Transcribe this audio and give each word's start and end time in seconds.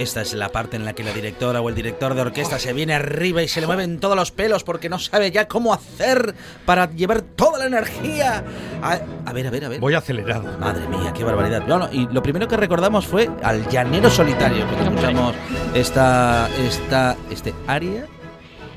Esta 0.00 0.22
es 0.22 0.32
la 0.32 0.48
parte 0.48 0.78
en 0.78 0.86
la 0.86 0.94
que 0.94 1.04
la 1.04 1.12
directora 1.12 1.60
o 1.60 1.68
el 1.68 1.74
director 1.74 2.14
de 2.14 2.22
orquesta 2.22 2.58
se 2.58 2.72
viene 2.72 2.94
arriba 2.94 3.42
y 3.42 3.48
se 3.48 3.60
le 3.60 3.66
mueven 3.66 4.00
todos 4.00 4.16
los 4.16 4.32
pelos 4.32 4.64
porque 4.64 4.88
no 4.88 4.98
sabe 4.98 5.30
ya 5.30 5.46
cómo 5.46 5.74
hacer 5.74 6.34
para 6.64 6.90
llevar 6.90 7.20
toda 7.20 7.58
la 7.58 7.66
energía. 7.66 8.42
A, 8.80 8.98
a 9.26 9.32
ver, 9.34 9.46
a 9.46 9.50
ver, 9.50 9.66
a 9.66 9.68
ver. 9.68 9.78
Voy 9.78 9.92
acelerado. 9.92 10.58
Madre 10.58 10.88
mía, 10.88 11.12
qué 11.14 11.22
barbaridad. 11.22 11.66
No, 11.66 11.78
no, 11.78 11.92
y 11.92 12.08
lo 12.10 12.22
primero 12.22 12.48
que 12.48 12.56
recordamos 12.56 13.06
fue 13.06 13.28
al 13.42 13.68
llanero 13.68 14.08
solitario 14.08 14.66
cuando 14.68 14.84
escuchamos 14.84 15.34
esta, 15.74 16.48
esta, 16.66 17.14
este 17.30 17.52
aria. 17.66 18.06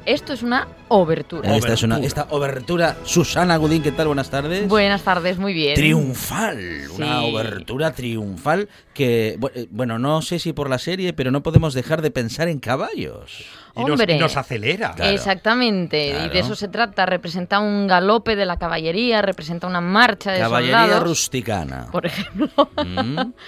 Esto 0.05 0.33
es 0.33 0.43
una 0.43 0.67
obertura. 0.89 1.55
Esta 1.55 1.73
es 1.73 1.83
una 1.83 1.95
Obertura. 1.95 2.07
esta 2.23 2.35
obertura. 2.35 2.97
Susana 3.05 3.55
Gudín, 3.55 3.81
¿qué 3.81 3.91
tal? 3.93 4.07
Buenas 4.07 4.29
tardes. 4.29 4.67
Buenas 4.67 5.01
tardes, 5.01 5.37
muy 5.37 5.53
bien. 5.53 5.75
Triunfal, 5.75 6.89
una 6.95 7.21
obertura 7.23 7.93
triunfal 7.93 8.67
que, 8.93 9.39
eh, 9.55 9.67
bueno, 9.71 9.99
no 9.99 10.21
sé 10.21 10.39
si 10.39 10.51
por 10.51 10.69
la 10.69 10.77
serie, 10.77 11.13
pero 11.13 11.31
no 11.31 11.41
podemos 11.41 11.73
dejar 11.73 12.01
de 12.01 12.11
pensar 12.11 12.49
en 12.49 12.59
caballos. 12.59 13.45
Y 13.77 13.79
nos, 13.85 13.91
Hombre. 13.91 14.15
y 14.15 14.19
nos 14.19 14.35
acelera. 14.35 14.93
Claro. 14.93 15.11
Exactamente, 15.11 16.09
y 16.25 16.29
de 16.29 16.39
eso 16.39 16.55
se 16.55 16.67
trata. 16.67 17.05
Representa 17.05 17.59
un 17.59 17.87
galope 17.87 18.35
de 18.35 18.45
la 18.45 18.57
caballería, 18.57 19.21
representa 19.21 19.67
una 19.67 19.81
marcha 19.81 20.33
de 20.33 20.39
Caballería 20.39 20.81
soldados, 20.81 21.03
rusticana. 21.07 21.87
por 21.91 22.05
ejemplo. 22.05 22.49
Mm. 22.85 23.31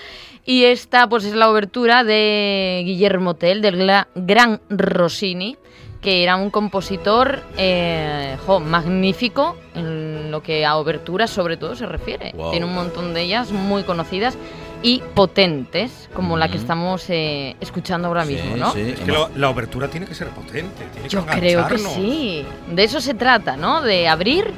Y 0.48 0.66
esta, 0.66 1.10
pues, 1.10 1.26
es 1.26 1.34
la 1.34 1.50
obertura 1.50 2.04
de 2.04 2.84
Guillermo 2.86 3.34
Tell, 3.34 3.64
del 3.64 3.92
gran 4.14 4.62
Rossini, 4.70 5.58
que 6.06 6.22
era 6.22 6.36
un 6.36 6.52
compositor 6.52 7.42
eh, 7.58 8.38
jo, 8.46 8.60
magnífico 8.60 9.58
en 9.74 10.30
lo 10.30 10.44
que 10.44 10.64
a 10.64 10.78
oberturas 10.78 11.32
sobre 11.32 11.58
todo 11.58 11.76
se 11.76 11.88
refiere. 11.88 12.32
Wow. 12.36 12.52
Tiene 12.52 12.68
un 12.68 12.76
montón 12.76 13.16
de 13.16 13.24
ellas 13.24 13.52
muy 13.52 13.82
conocidas 13.82 14.38
y 14.84 15.02
potentes, 15.16 16.08
como 16.14 16.38
la 16.38 16.48
que 16.48 16.58
estamos 16.58 17.10
eh, 17.10 17.56
escuchando 17.60 18.08
ahora 18.08 18.24
Sí, 18.24 18.34
mismo, 18.34 18.56
¿no? 18.56 18.72
sí. 18.72 18.82
Es 18.82 19.00
que 19.00 19.12
lo- 19.12 19.30
la 19.36 19.50
obertura 19.50 19.88
tiene 19.88 20.06
que 20.06 20.14
ser 20.14 20.28
potente. 20.30 20.86
Tiene 20.94 21.10
Yo 21.10 21.26
que 21.26 21.40
creo 21.40 21.68
que 21.68 21.80
sí. 21.80 22.46
De 22.70 22.84
eso 22.84 23.02
se 23.02 23.16
trata, 23.16 23.58
¿no? 23.58 23.82
De 23.82 24.08
abrir 24.08 24.52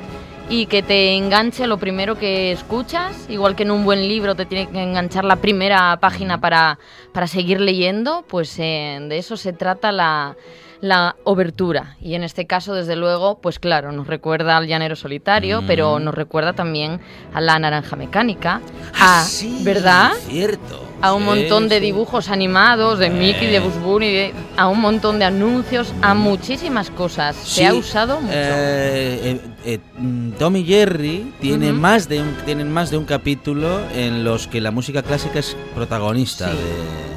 y 0.50 0.66
que 0.66 0.84
te 0.84 1.16
enganche 1.16 1.66
lo 1.66 1.78
primero 1.78 2.18
que 2.18 2.52
escuchas, 2.52 3.26
igual 3.30 3.56
que 3.56 3.64
en 3.64 3.72
un 3.72 3.86
buen 3.86 4.06
libro 4.08 4.36
te 4.36 4.46
tiene 4.46 4.68
que 4.68 4.82
enganchar 4.84 5.24
la 5.24 5.38
primera 5.38 5.98
página 6.02 6.42
para, 6.42 6.78
para 7.14 7.28
seguir 7.28 7.62
leyendo, 7.62 8.26
pues 8.28 8.58
eh, 8.60 8.98
de 9.08 9.18
eso 9.18 9.38
se 9.38 9.54
trata 9.54 9.92
la, 9.94 10.36
la 10.82 11.16
obertura. 11.24 11.96
Y 12.02 12.14
en 12.16 12.24
este 12.24 12.46
caso, 12.46 12.74
desde 12.74 12.96
luego, 12.96 13.40
pues 13.40 13.60
claro, 13.60 13.92
nos 13.92 14.08
recuerda 14.08 14.58
al 14.58 14.68
llanero 14.68 14.96
solitario, 14.96 15.62
Mm. 15.62 15.68
pero 15.68 16.00
nos 16.00 16.14
recuerda 16.14 16.54
también 16.54 17.00
a 17.34 17.42
la 17.42 17.58
naranja 17.60 17.96
mecánica, 17.96 18.62
Ah, 19.00 19.22
a, 19.22 19.24
sí, 19.24 19.60
¿verdad? 19.64 20.12
Cierto. 20.28 20.84
a 21.02 21.14
un 21.14 21.22
Sí, 21.22 21.26
montón 21.28 21.70
de 21.70 21.76
sí. 21.76 21.82
dibujos 21.86 22.30
animados, 22.30 22.98
de 22.98 23.10
Mickey, 23.12 23.48
de. 23.52 23.60
Bugs 23.60 23.80
Bunny, 23.82 24.08
de- 24.12 24.34
a 24.58 24.68
un 24.68 24.80
montón 24.82 25.20
de 25.20 25.26
anuncios, 25.26 25.94
a 26.02 26.14
muchísimas 26.16 26.90
cosas. 26.90 27.36
Se 27.36 27.66
ha 27.68 27.74
usado 27.76 28.20
mucho. 28.20 28.34
eh, 28.36 29.20
eh, 29.24 29.42
eh, 29.66 29.80
mm, 29.98 30.32
Tom 30.34 30.56
y 30.56 30.64
Jerry 30.66 31.34
tiene 31.40 31.72
más 31.72 32.10
de 32.10 32.22
un, 32.22 32.34
tienen 32.46 32.72
más 32.72 32.90
de 32.90 32.98
un 32.98 33.06
capítulo 33.06 33.80
en 33.96 34.24
los 34.24 34.48
que 34.48 34.60
la 34.60 34.72
música 34.72 35.04
clásica 35.04 35.38
es 35.40 35.56
protagonista 35.76 36.48
de 36.50 37.08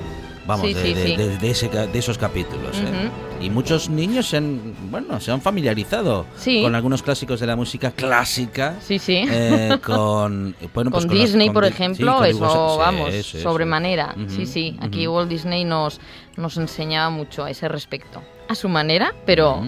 vamos 0.46 0.66
de, 0.74 0.74
de- 0.74 1.16
de- 1.16 1.36
de 1.38 1.50
ese 1.50 1.68
de 1.68 1.98
esos 1.98 2.18
capítulos 2.18 2.76
¿eh? 2.78 3.08
Y 3.40 3.50
muchos 3.50 3.88
niños 3.88 4.28
se 4.28 4.36
han 4.36 4.74
bueno 4.90 5.18
se 5.20 5.30
han 5.32 5.40
familiarizado 5.40 6.26
Sí. 6.36 6.62
con 6.62 6.74
algunos 6.74 7.02
clásicos 7.02 7.40
de 7.40 7.46
la 7.46 7.56
música 7.56 7.90
clásica 7.92 8.76
Sí, 8.80 8.98
sí. 8.98 9.24
eh, 9.30 9.78
con 9.84 10.54
bueno, 10.74 10.90
pues 10.90 11.06
con 11.06 11.16
las- 11.16 11.26
Disney, 11.26 11.46
con 11.48 11.54
por 11.54 11.64
Di- 11.64 11.70
ejemplo, 11.70 12.24
eso, 12.24 12.76
vamos, 12.78 13.14
sobremanera. 13.24 14.14
Sí, 14.28 14.46
sí. 14.46 14.76
Aquí. 14.80 15.06
Walt 15.06 15.28
Disney 15.30 15.64
nos, 15.64 16.00
nos 16.36 16.56
enseñaba 16.56 17.10
mucho 17.10 17.44
a 17.44 17.50
ese 17.50 17.68
respecto. 17.68 18.22
A 18.48 18.54
su 18.54 18.68
manera, 18.68 19.14
pero, 19.26 19.62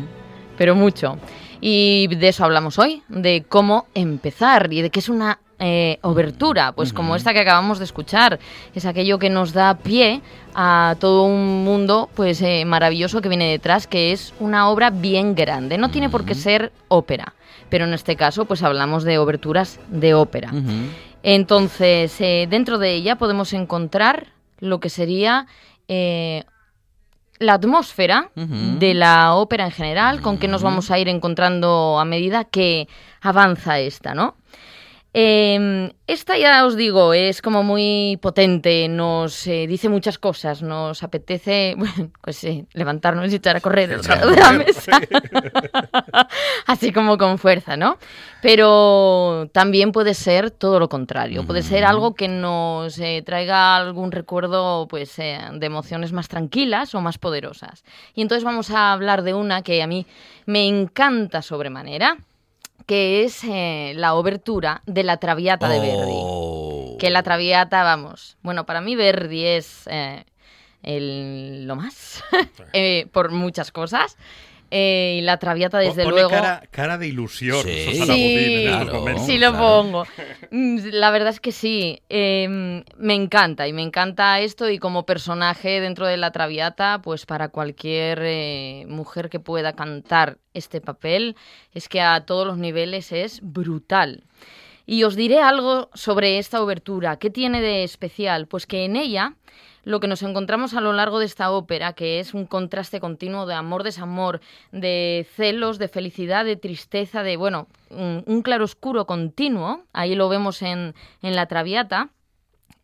pero 0.59 0.75
mucho. 0.75 1.19
Y 1.61 2.09
de 2.09 2.29
eso 2.29 2.45
hablamos 2.45 2.79
hoy, 2.79 3.03
de 3.09 3.45
cómo 3.49 3.87
empezar 3.95 4.73
y 4.73 4.83
de 4.83 4.91
qué 4.91 4.99
es 5.01 5.09
una 5.09 5.39
eh, 5.65 6.01
obertura, 6.03 6.73
pues 6.73 6.93
como 6.93 7.15
esta 7.15 7.33
que 7.33 7.39
acabamos 7.39 7.79
de 7.79 7.85
escuchar, 7.85 8.41
es 8.75 8.85
aquello 8.85 9.21
que 9.21 9.31
nos 9.31 9.53
da 9.53 9.79
pie 9.79 10.21
a 10.57 10.97
todo 10.99 11.23
un 11.23 11.63
mundo 11.63 12.11
pues 12.17 12.43
eh, 12.43 12.65
maravilloso 12.65 13.23
que 13.23 13.29
viene 13.29 13.49
detrás, 13.49 13.87
que 13.87 14.11
es 14.11 14.35
una 14.41 14.69
obra 14.71 14.91
bien 14.91 15.37
grande. 15.37 15.79
No 15.79 15.89
tiene 15.89 16.11
por 16.11 16.25
qué 16.25 16.35
ser 16.35 16.73
ópera, 16.89 17.35
pero 17.69 17.85
en 17.85 17.95
este 17.95 18.17
caso 18.17 18.45
pues 18.45 18.65
hablamos 18.65 19.05
de 19.05 19.19
oberturas 19.19 19.79
de 19.87 20.15
ópera. 20.15 20.51
Entonces, 21.23 22.21
eh, 22.21 22.49
dentro 22.51 22.79
de 22.79 22.95
ella 22.95 23.15
podemos 23.15 23.53
encontrar 23.53 24.33
lo 24.59 24.81
que 24.81 24.89
sería 24.89 25.47
la 25.87 27.55
atmósfera 27.55 28.31
de 28.35 28.95
la 28.95 29.35
ópera 29.35 29.67
en 29.67 29.71
general, 29.71 30.23
con 30.23 30.39
que 30.39 30.49
nos 30.49 30.63
vamos 30.65 30.91
a 30.91 30.99
ir 30.99 31.09
encontrando 31.09 32.01
a 32.01 32.05
medida 32.05 32.43
que 32.43 32.89
avanza 33.21 33.79
esta, 33.79 34.13
¿no? 34.13 34.35
Eh, 35.15 35.93
esta 36.13 36.37
ya 36.37 36.67
os 36.67 36.77
digo, 36.77 37.15
es 37.15 37.41
como 37.41 37.63
muy 37.63 38.19
potente, 38.21 38.87
nos 38.89 39.47
eh, 39.47 39.67
dice 39.67 39.89
muchas 39.89 40.19
cosas, 40.19 40.63
nos 40.63 41.03
apetece, 41.03 41.75
bueno, 41.79 42.11
pues 42.21 42.37
sí, 42.37 42.67
levantarnos 42.75 43.33
y 43.33 43.37
echar 43.37 43.57
a 43.57 43.61
correr 43.61 43.89
de 43.89 44.37
la 44.37 44.53
mesa. 44.53 45.01
Así 46.67 46.93
como 46.93 47.17
con 47.17 47.39
fuerza, 47.39 47.79
¿no? 47.79 47.97
Pero 48.43 49.49
también 49.53 49.93
puede 49.93 50.13
ser 50.13 50.51
todo 50.51 50.79
lo 50.79 50.89
contrario, 50.89 51.47
puede 51.47 51.63
ser 51.63 51.85
algo 51.85 52.15
que 52.15 52.29
nos 52.29 52.99
eh, 52.99 53.23
traiga 53.25 53.77
algún 53.77 54.13
recuerdo 54.13 54.87
pues 54.89 55.19
eh, 55.19 55.39
de 55.53 55.67
emociones 55.67 56.13
más 56.13 56.29
tranquilas 56.29 56.95
o 56.95 57.01
más 57.01 57.17
poderosas. 57.19 57.85
Y 58.15 58.23
entonces 58.23 58.45
vamos 58.45 58.71
a 58.71 58.93
hablar 58.93 59.23
de 59.23 59.33
una 59.33 59.63
que 59.63 59.83
a 59.83 59.87
mí 59.87 60.07
me 60.45 60.67
encanta 60.67 61.41
sobremanera, 61.41 62.19
que 62.87 63.25
es 63.25 63.43
eh, 63.45 63.93
la 63.97 64.15
obertura 64.15 64.83
de 64.87 65.03
la 65.03 65.17
Traviata 65.19 65.69
de 65.69 65.81
Verdi. 65.81 66.13
Oh. 66.15 66.97
Que 66.99 67.11
la 67.11 67.23
Traviata, 67.23 67.83
vamos, 67.83 68.37
bueno, 68.43 68.67
para 68.67 68.81
mí 68.81 68.97
Verdi 68.97 69.45
es 69.45 69.87
eh, 69.91 70.25
el- 70.83 71.67
lo 71.67 71.77
más, 71.77 72.23
eh, 72.73 73.07
por 73.13 73.31
muchas 73.31 73.73
cosas. 73.73 74.17
Eh, 74.75 75.19
y 75.19 75.21
la 75.21 75.37
Traviata, 75.37 75.77
desde 75.79 76.03
Pone 76.03 76.15
luego... 76.15 76.31
Cara, 76.31 76.63
cara 76.71 76.97
de 76.97 77.07
ilusión. 77.07 77.63
Sí. 77.63 77.85
Susana 77.91 78.15
Sí, 78.15 78.23
Budín, 78.23 78.49
en 78.49 78.69
estos 78.69 78.85
claro. 78.85 78.99
momentos. 79.01 79.27
Sí, 79.27 79.39
lo 79.39 79.51
claro. 79.51 79.59
pongo. 79.59 80.07
Mm, 80.51 80.79
La 80.93 81.11
verdad 81.11 81.29
es 81.29 81.41
que 81.41 81.53
sí. 81.53 82.01
eh, 82.09 82.83
me 82.97 83.15
encanta 83.15 83.69
y 83.69 83.75
me 83.75 83.83
encanta 83.83 84.41
esto 84.41 84.71
y 84.71 84.79
como 84.79 85.05
personaje 85.05 85.81
dentro 85.83 86.07
de 86.07 86.17
la 86.17 86.31
Traviata, 86.31 87.03
pues 87.03 87.27
para 87.27 87.49
cualquier 87.51 88.21
eh, 88.23 88.87
mujer 88.89 89.29
que 89.29 89.41
pueda 89.41 89.75
cantar 89.75 90.39
este 90.55 90.81
papel, 90.81 91.37
es 91.75 91.91
que 91.91 92.01
a 92.01 92.25
todos 92.25 92.47
los 92.47 92.57
niveles 92.57 93.13
es 93.13 93.41
brutal. 93.43 94.25
Y 94.87 95.05
os 95.05 95.17
diré 95.17 95.41
algo 95.41 95.91
sobre 95.93 96.39
esta 96.39 96.63
obertura. 96.63 97.19
¿Qué 97.19 97.29
tiene 97.29 97.61
de 97.61 97.85
especial? 97.85 98.47
Pues 98.47 98.67
que 98.67 98.85
en 98.87 98.97
ella 98.97 99.35
lo 99.85 100.01
que 100.01 100.09
nos 100.09 100.23
encontramos 100.23 100.75
a 100.75 100.81
lo 100.81 100.93
largo 100.93 101.19
de 101.19 101.27
esta 101.27 101.51
ópera, 101.51 101.93
que 101.93 102.21
es 102.21 102.35
un 102.35 102.47
contraste 102.47 103.01
continuo 103.01 103.47
de 103.47 103.55
amor-desamor, 103.55 104.41
de 104.71 105.27
celos, 105.35 105.79
de 105.79 105.89
felicidad, 105.89 106.45
de 106.45 106.57
tristeza, 106.57 107.23
de, 107.23 107.37
bueno, 107.37 107.67
un, 107.91 108.43
claroscuro 108.43 109.07
continuo, 109.07 109.85
ahí 109.93 110.15
lo 110.15 110.29
vemos 110.29 110.63
en, 110.63 110.95
en 111.23 111.37
la 111.37 111.47
Traviata, 111.47 112.11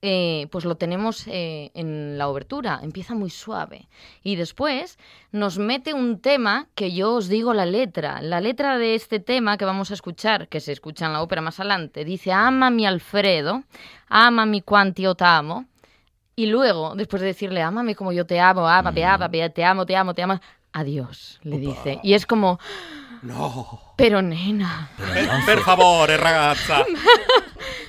eh, 0.00 0.46
pues 0.52 0.64
lo 0.64 0.76
tenemos 0.76 1.26
eh, 1.26 1.72
en 1.74 2.18
la 2.18 2.28
obertura, 2.28 2.78
empieza 2.82 3.14
muy 3.14 3.30
suave. 3.30 3.88
Y 4.22 4.36
después 4.36 4.96
nos 5.32 5.58
mete 5.58 5.92
un 5.92 6.20
tema 6.20 6.68
que 6.76 6.92
yo 6.92 7.14
os 7.14 7.28
digo 7.28 7.52
la 7.52 7.66
letra. 7.66 8.22
La 8.22 8.40
letra 8.40 8.78
de 8.78 8.94
este 8.94 9.18
tema 9.18 9.56
que 9.56 9.64
vamos 9.64 9.90
a 9.90 9.94
escuchar, 9.94 10.46
que 10.46 10.60
se 10.60 10.70
escucha 10.70 11.06
en 11.06 11.14
la 11.14 11.22
ópera 11.22 11.42
más 11.42 11.58
adelante, 11.58 12.04
dice, 12.04 12.30
ama 12.30 12.70
mi 12.70 12.86
Alfredo, 12.86 13.64
ama 14.08 14.46
mi 14.46 14.62
quanti 14.62 15.02
io 15.02 15.16
t'amo. 15.16 15.66
Y 16.38 16.46
luego, 16.46 16.94
después 16.94 17.20
de 17.20 17.26
decirle, 17.26 17.62
ámame 17.62 17.96
como 17.96 18.12
yo 18.12 18.24
te 18.24 18.38
amo, 18.38 18.68
ámame, 18.68 19.04
ámame, 19.04 19.50
te 19.50 19.64
amo, 19.64 19.84
te 19.86 19.96
amo, 19.96 20.14
te 20.14 20.22
amo, 20.22 20.40
adiós, 20.72 21.40
le 21.42 21.58
dice. 21.58 21.98
Y 22.04 22.14
es 22.14 22.26
como, 22.26 22.60
No. 23.22 23.80
pero 23.96 24.22
nena, 24.22 24.88
Pero 24.96 25.32
Per, 25.46 25.58
favore, 25.60 26.16
ragazza. 26.16 26.84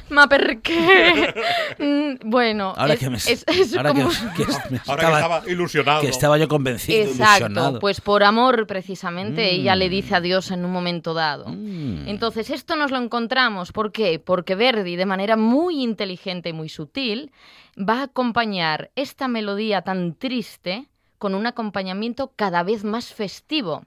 ma 0.09 0.27
perché? 0.27 1.31
Mm, 1.77 2.27
bueno, 2.27 2.73
Ahora 2.75 2.95
es, 2.95 2.99
que 2.99 3.09
me... 3.11 3.17
es- 3.17 3.45
es 3.47 3.77
ahora 3.77 3.93
que- 3.93 4.01
como... 4.01 4.09
que 4.35 4.45
me 4.71 4.81
Ahora 4.87 5.05
que 5.07 5.13
estaba 5.13 5.43
ilusionado. 5.47 6.01
que 6.01 6.07
estaba 6.09 6.37
yo 6.39 6.47
convencido, 6.47 7.03
Exacto, 7.11 7.45
ilusionado. 7.45 7.79
pues 7.79 8.01
por 8.01 8.23
amor 8.23 8.65
precisamente 8.65 9.51
ella 9.51 9.75
le 9.75 9.87
Mm. 9.87 9.91
dice 9.91 10.15
adiós 10.15 10.49
en 10.49 10.65
un 10.65 10.71
momento 10.71 11.13
dado. 11.13 11.45
Mm. 11.49 12.07
Entonces, 12.07 12.49
esto 12.49 12.75
nos 12.75 12.89
lo 12.89 12.97
encontramos, 12.97 13.71
¿por 13.71 13.91
qué? 13.91 14.17
Porque 14.17 14.55
Verdi, 14.55 14.95
de 14.95 15.05
manera 15.05 15.37
muy 15.37 15.83
inteligente 15.83 16.49
y 16.49 16.53
muy 16.53 16.69
sutil, 16.69 17.31
va 17.79 17.99
a 17.99 18.03
acompañar 18.03 18.91
esta 18.95 19.27
melodía 19.27 19.81
tan 19.81 20.13
triste 20.13 20.87
con 21.17 21.35
un 21.35 21.47
acompañamiento 21.47 22.31
cada 22.35 22.63
vez 22.63 22.83
más 22.83 23.13
festivo, 23.13 23.83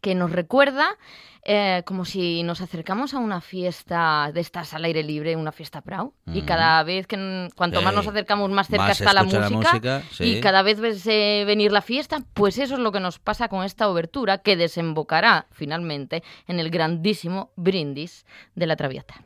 que 0.00 0.14
nos 0.14 0.32
recuerda 0.32 0.98
eh, 1.44 1.82
como 1.84 2.04
si 2.04 2.42
nos 2.42 2.60
acercamos 2.60 3.12
a 3.12 3.18
una 3.18 3.40
fiesta 3.40 4.30
de 4.32 4.40
estas 4.40 4.72
al 4.72 4.84
aire 4.84 5.02
libre, 5.02 5.36
una 5.36 5.52
fiesta 5.52 5.82
Prau, 5.82 6.14
y 6.26 6.42
cada 6.42 6.82
vez 6.82 7.06
que 7.06 7.48
cuanto 7.54 7.82
más 7.82 7.94
nos 7.94 8.06
acercamos 8.06 8.50
más 8.50 8.66
cerca 8.68 8.88
Más 8.88 9.00
está 9.00 9.12
la 9.12 9.24
música, 9.24 10.02
sí. 10.10 10.24
y 10.24 10.40
cada 10.40 10.62
vez 10.62 10.80
ves 10.80 11.06
eh, 11.06 11.44
venir 11.46 11.70
la 11.70 11.82
fiesta, 11.82 12.22
pues 12.32 12.58
eso 12.58 12.74
es 12.74 12.80
lo 12.80 12.92
que 12.92 13.00
nos 13.00 13.18
pasa 13.18 13.48
con 13.48 13.62
esta 13.62 13.88
obertura 13.88 14.38
que 14.38 14.56
desembocará 14.56 15.46
finalmente 15.52 16.22
en 16.48 16.60
el 16.60 16.70
grandísimo 16.70 17.50
brindis 17.56 18.24
de 18.54 18.66
la 18.66 18.76
Traviata. 18.76 19.16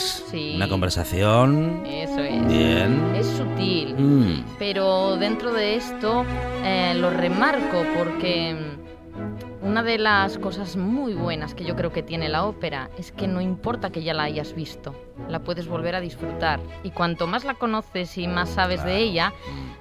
Sí. 0.00 0.52
una 0.56 0.68
conversación. 0.68 1.82
Eso 1.86 2.20
es. 2.20 2.46
Bien. 2.46 3.14
Es 3.14 3.26
sutil. 3.26 3.94
Mm. 3.96 4.44
Pero 4.58 5.16
dentro 5.16 5.52
de 5.52 5.76
esto 5.76 6.24
eh, 6.64 6.94
lo 6.96 7.10
remarco 7.10 7.84
porque 7.96 8.54
mm, 8.54 9.66
una 9.66 9.82
de 9.82 9.98
las 9.98 10.38
cosas 10.38 10.76
muy 10.76 11.14
buenas 11.14 11.54
que 11.54 11.64
yo 11.64 11.76
creo 11.76 11.92
que 11.92 12.02
tiene 12.02 12.28
la 12.28 12.44
ópera 12.44 12.90
es 12.98 13.12
que 13.12 13.28
no 13.28 13.40
importa 13.40 13.90
que 13.90 14.02
ya 14.02 14.12
la 14.12 14.24
hayas 14.24 14.54
visto, 14.54 14.94
la 15.28 15.38
puedes 15.40 15.68
volver 15.68 15.94
a 15.94 16.00
disfrutar. 16.00 16.58
Y 16.82 16.90
cuanto 16.90 17.26
más 17.26 17.44
la 17.44 17.54
conoces 17.54 18.18
y 18.18 18.26
más 18.26 18.50
sabes 18.50 18.84
de 18.84 18.98
ella, 18.98 19.32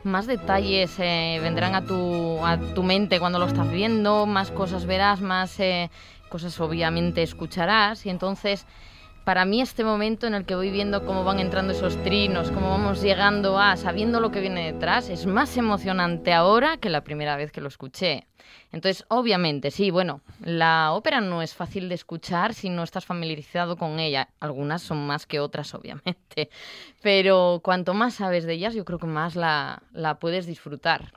más 0.04 0.28
detalles 0.28 0.92
eh, 1.00 1.40
vendrán 1.42 1.74
a 1.76 1.84
tu, 1.86 2.46
a 2.46 2.58
tu 2.58 2.84
mente 2.84 3.20
cuando 3.20 3.40
lo 3.40 3.48
estás 3.48 3.72
viendo, 3.72 4.26
más 4.26 4.52
cosas 4.52 4.86
verás, 4.86 5.20
más 5.22 5.60
eh, 5.60 5.90
cosas 6.30 6.60
obviamente 6.60 7.24
escucharás. 7.24 8.06
Y 8.06 8.10
entonces, 8.10 8.68
para 9.24 9.46
mí 9.46 9.62
este 9.62 9.84
momento 9.84 10.28
en 10.28 10.34
el 10.34 10.46
que 10.46 10.56
voy 10.56 10.72
viendo 10.72 11.06
cómo 11.06 11.24
van 11.24 11.40
entrando 11.40 11.74
esos 11.74 12.02
trinos, 12.04 12.52
cómo 12.52 12.70
vamos 12.70 13.02
llegando 13.02 13.60
a, 13.60 13.78
sabiendo 13.78 14.20
lo 14.20 14.32
que 14.32 14.42
viene 14.42 14.72
detrás, 14.72 15.10
es 15.10 15.26
más 15.26 15.56
emocionante 15.58 16.34
ahora 16.34 16.78
que 16.78 16.90
la 16.90 17.04
primera 17.04 17.36
vez 17.36 17.52
que 17.52 17.62
lo 17.62 17.68
escuché. 17.68 18.28
Entonces, 18.72 19.06
obviamente, 19.10 19.70
sí, 19.70 19.92
bueno, 19.92 20.22
la 20.40 20.94
ópera 20.94 21.22
no 21.22 21.42
es 21.42 21.54
fácil 21.54 21.90
de 21.90 21.96
escuchar 21.96 22.54
si 22.54 22.70
no 22.70 22.84
estás 22.84 23.06
familiarizado 23.06 23.78
con 23.78 24.00
ella. 24.00 24.30
Algunas 24.40 24.82
son 24.82 25.06
más 25.06 25.26
que 25.26 25.40
otras, 25.40 25.74
obviamente. 25.76 26.50
Pero 27.02 27.60
cuanto 27.64 27.94
más 27.94 28.16
sabes 28.16 28.46
de 28.46 28.54
ellas, 28.54 28.74
yo 28.74 28.86
creo 28.86 29.00
que 29.00 29.08
más 29.08 29.36
la, 29.36 29.82
puedes 30.20 30.46
disfrutar. 30.46 31.14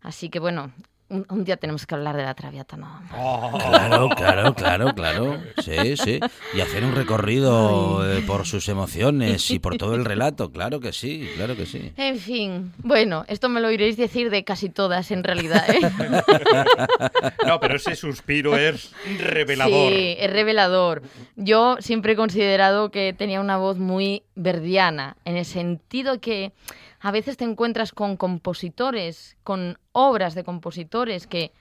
Así 0.00 0.28
que, 0.28 0.38
bueno, 0.38 0.72
un, 1.10 1.26
un 1.28 1.44
día 1.44 1.56
tenemos 1.56 1.86
que 1.86 1.94
hablar 1.94 2.16
de 2.16 2.22
la 2.22 2.34
Traviata, 2.34 2.76
¿no? 2.76 3.02
Oh. 3.16 3.58
Claro, 3.58 4.08
claro, 4.10 4.54
claro, 4.54 4.94
claro. 4.94 5.38
Sí, 5.62 5.96
sí. 5.96 6.20
Y 6.54 6.60
hacer 6.60 6.84
un 6.84 6.94
recorrido 6.94 8.08
eh, 8.08 8.22
por 8.26 8.46
sus 8.46 8.68
emociones 8.68 9.50
y 9.50 9.58
por 9.58 9.76
todo 9.76 9.94
el 9.94 10.04
relato. 10.04 10.50
Claro 10.52 10.80
que 10.80 10.92
sí, 10.92 11.28
claro 11.36 11.56
que 11.56 11.66
sí. 11.66 11.92
En 11.96 12.18
fin, 12.18 12.72
bueno, 12.78 13.24
esto 13.28 13.48
me 13.48 13.60
lo 13.60 13.68
oiréis 13.68 13.96
decir 13.96 14.30
de 14.30 14.44
casi 14.44 14.68
todas 14.68 15.10
en 15.10 15.24
realidad, 15.24 15.64
¿eh? 15.70 15.80
No, 17.46 17.60
pero 17.60 17.76
ese 17.76 17.96
suspiro 17.96 18.56
es 18.56 18.92
revelador. 19.18 19.92
Sí, 19.92 20.16
es 20.18 20.30
revelador. 20.30 21.02
Yo 21.36 21.76
siempre 21.80 22.12
he 22.12 22.16
considerado 22.16 22.90
que 22.90 23.12
tenía 23.12 23.40
una 23.40 23.56
voz 23.56 23.78
muy 23.78 24.22
verdiana, 24.34 25.16
en 25.24 25.36
el 25.36 25.44
sentido 25.44 26.20
que 26.20 26.52
a 27.00 27.10
veces 27.10 27.36
te 27.36 27.44
encuentras 27.44 27.92
con 27.92 28.16
compositores, 28.16 29.36
con 29.44 29.78
obras 29.92 30.34
de 30.34 30.44
compositores 30.44 31.26
que 31.26 31.52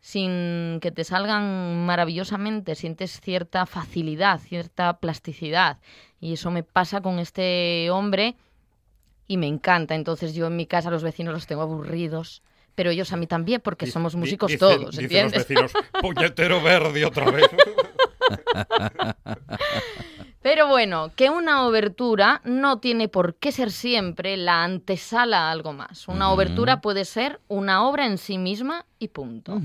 sin 0.00 0.78
que 0.80 0.92
te 0.92 1.02
salgan 1.02 1.84
maravillosamente 1.84 2.74
sientes 2.76 3.20
cierta 3.20 3.66
facilidad, 3.66 4.38
cierta 4.40 4.98
plasticidad. 4.98 5.78
Y 6.20 6.34
eso 6.34 6.50
me 6.52 6.62
pasa 6.62 7.00
con 7.00 7.18
este 7.18 7.90
hombre 7.90 8.36
y 9.26 9.36
me 9.36 9.48
encanta. 9.48 9.96
Entonces 9.96 10.34
yo 10.34 10.46
en 10.46 10.54
mi 10.56 10.66
casa 10.66 10.90
los 10.90 11.02
vecinos 11.02 11.34
los 11.34 11.46
tengo 11.48 11.62
aburridos, 11.62 12.42
pero 12.76 12.90
ellos 12.90 13.12
a 13.12 13.16
mí 13.16 13.26
también 13.26 13.60
porque 13.60 13.86
somos 13.88 14.14
músicos 14.14 14.52
dicen- 14.52 14.58
todos, 14.60 14.90
dicen 14.96 15.04
¿entiendes? 15.04 15.34
los 15.38 15.48
vecinos, 15.48 15.72
puñetero 16.00 16.62
verde 16.62 17.04
otra 17.04 17.30
vez. 17.32 17.46
Pero 20.46 20.68
bueno, 20.68 21.10
que 21.16 21.28
una 21.28 21.66
obertura 21.66 22.40
no 22.44 22.78
tiene 22.78 23.08
por 23.08 23.34
qué 23.34 23.50
ser 23.50 23.72
siempre 23.72 24.36
la 24.36 24.62
antesala 24.62 25.48
a 25.48 25.50
algo 25.50 25.72
más. 25.72 26.06
Una 26.06 26.30
obertura 26.30 26.80
puede 26.80 27.04
ser 27.04 27.40
una 27.48 27.84
obra 27.84 28.06
en 28.06 28.16
sí 28.16 28.38
misma 28.38 28.86
y 29.00 29.08
punto. 29.08 29.60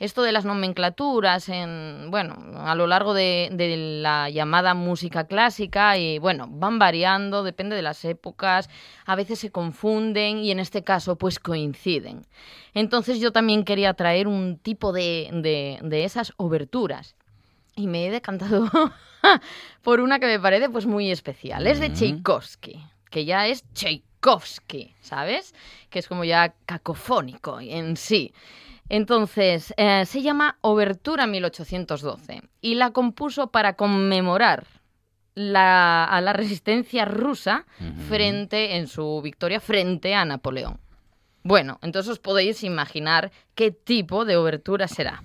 Esto 0.00 0.22
de 0.22 0.32
las 0.32 0.44
nomenclaturas, 0.44 1.48
en, 1.48 2.08
bueno, 2.10 2.34
a 2.56 2.74
lo 2.74 2.88
largo 2.88 3.14
de, 3.14 3.48
de 3.52 3.76
la 3.76 4.28
llamada 4.28 4.74
música 4.74 5.28
clásica, 5.28 5.96
y 5.98 6.18
bueno, 6.18 6.48
van 6.50 6.80
variando, 6.80 7.44
depende 7.44 7.76
de 7.76 7.82
las 7.82 8.04
épocas, 8.04 8.68
a 9.06 9.14
veces 9.14 9.38
se 9.38 9.52
confunden 9.52 10.38
y 10.38 10.50
en 10.50 10.58
este 10.58 10.82
caso 10.82 11.14
pues 11.14 11.38
coinciden. 11.38 12.26
Entonces 12.74 13.20
yo 13.20 13.30
también 13.30 13.62
quería 13.62 13.94
traer 13.94 14.26
un 14.26 14.58
tipo 14.58 14.92
de, 14.92 15.28
de, 15.32 15.78
de 15.80 16.02
esas 16.02 16.32
oberturas 16.38 17.14
y 17.76 17.86
me 17.86 18.06
he 18.06 18.10
decantado 18.10 18.68
por 19.82 20.00
una 20.00 20.18
que 20.18 20.26
me 20.26 20.40
parece 20.40 20.68
pues 20.70 20.86
muy 20.86 21.10
especial. 21.10 21.66
Es 21.66 21.80
de. 21.80 21.90
Tchaikovsky, 21.92 22.84
que 23.10 23.24
ya 23.24 23.46
es 23.46 23.64
Tchaikovsky, 23.72 24.94
¿sabes? 25.00 25.54
Que 25.90 25.98
es 25.98 26.08
como 26.08 26.24
ya 26.24 26.54
cacofónico 26.66 27.60
en 27.60 27.96
sí. 27.96 28.32
Entonces, 28.88 29.72
eh, 29.78 30.04
se 30.06 30.20
llama 30.22 30.58
Obertura 30.60 31.26
1812 31.26 32.42
y 32.60 32.74
la 32.74 32.90
compuso 32.90 33.46
para 33.48 33.74
conmemorar 33.76 34.66
la- 35.34 36.04
a 36.04 36.20
la 36.20 36.32
resistencia 36.32 37.04
rusa 37.06 37.64
frente 38.08 38.76
en 38.76 38.86
su 38.86 39.20
victoria 39.22 39.58
frente 39.58 40.14
a 40.14 40.24
Napoleón. 40.24 40.78
Bueno, 41.42 41.78
entonces 41.82 42.12
os 42.12 42.18
podéis 42.20 42.62
imaginar 42.62 43.32
qué 43.54 43.70
tipo 43.70 44.24
de 44.24 44.36
obertura 44.36 44.86
será. 44.86 45.22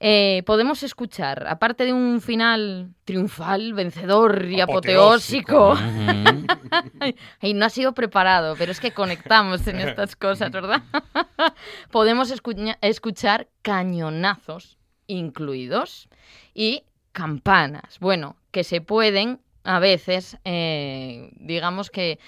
Eh, 0.00 0.44
podemos 0.46 0.82
escuchar, 0.84 1.46
aparte 1.48 1.84
de 1.84 1.92
un 1.92 2.20
final 2.20 2.94
triunfal, 3.04 3.72
vencedor 3.72 4.44
y 4.46 4.60
Apoteósico. 4.60 5.76
y 7.42 7.54
no 7.54 7.66
ha 7.66 7.70
sido 7.70 7.94
preparado, 7.94 8.54
pero 8.56 8.70
es 8.72 8.78
que 8.80 8.92
conectamos 8.92 9.66
en 9.66 9.80
estas 9.80 10.14
cosas, 10.14 10.50
¿verdad? 10.52 10.82
Podemos 11.90 12.30
escuña- 12.30 12.78
escuchar 12.80 13.48
cañonazos 13.62 14.78
incluidos 15.08 16.08
y 16.54 16.84
campanas. 17.12 17.98
Bueno, 17.98 18.36
que 18.52 18.62
se 18.64 18.80
pueden 18.80 19.40
a 19.64 19.80
veces, 19.80 20.38
eh, 20.44 21.30
digamos 21.40 21.90
que 21.90 22.18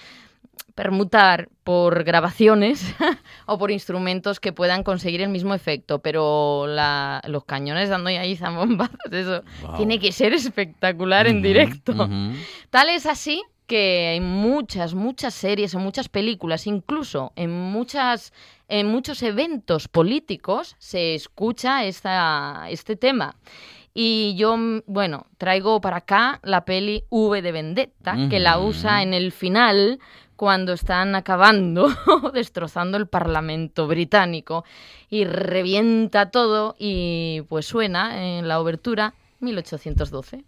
permutar 0.75 1.49
por 1.63 2.03
grabaciones 2.03 2.93
o 3.45 3.57
por 3.57 3.71
instrumentos 3.71 4.39
que 4.39 4.53
puedan 4.53 4.83
conseguir 4.83 5.21
el 5.21 5.29
mismo 5.29 5.53
efecto, 5.53 5.99
pero 5.99 6.65
la- 6.67 7.21
los 7.27 7.43
cañones 7.45 7.89
dando 7.89 8.09
ahí 8.09 8.35
zambombazos, 8.35 9.11
eso 9.11 9.43
Wow. 9.61 9.77
tiene 9.77 9.99
que 9.99 10.11
ser 10.11 10.33
espectacular 10.33 11.27
en 11.27 11.41
directo. 11.41 12.09
Tal 12.69 12.89
es 12.89 13.05
así 13.05 13.43
que 13.67 14.15
en 14.15 14.23
muchas, 14.23 14.93
muchas 14.95 15.33
series, 15.33 15.73
en 15.73 15.81
muchas 15.81 16.09
películas, 16.09 16.67
incluso 16.67 17.31
en 17.35 17.51
muchas, 17.51 18.33
en 18.67 18.87
muchos 18.87 19.23
eventos 19.23 19.87
políticos 19.87 20.75
se 20.77 21.15
escucha 21.15 21.85
esta, 21.85 22.65
este 22.69 22.95
tema. 22.97 23.35
Y 23.93 24.35
yo, 24.37 24.55
mm, 24.57 24.81
bueno, 24.87 25.25
traigo 25.37 25.79
para 25.81 25.97
acá 25.97 26.39
la 26.43 26.63
peli 26.65 27.03
V 27.09 27.41
de 27.41 27.51
Vendetta, 27.51 28.15
que 28.29 28.39
la 28.39 28.57
usa 28.59 29.03
en 29.03 29.13
el 29.13 29.31
final 29.33 29.99
cuando 30.41 30.73
están 30.73 31.13
acabando, 31.13 31.87
destrozando 32.33 32.97
el 32.97 33.05
Parlamento 33.05 33.85
británico 33.85 34.65
y 35.07 35.23
revienta 35.23 36.31
todo 36.31 36.75
y 36.79 37.43
pues 37.47 37.67
suena 37.67 38.39
en 38.39 38.47
la 38.47 38.59
obertura 38.59 39.13
1812. 39.39 40.43